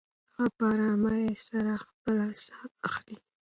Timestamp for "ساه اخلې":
2.45-3.15